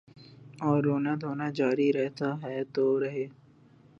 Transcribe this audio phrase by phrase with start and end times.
[0.61, 3.25] اوررونا دھونا جاری رہتاہے تو رہے۔